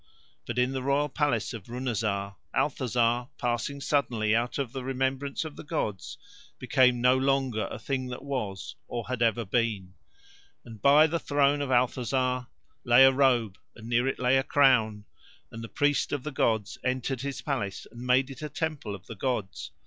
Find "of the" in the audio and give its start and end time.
4.57-4.83, 5.45-5.63, 16.11-16.31, 18.95-19.13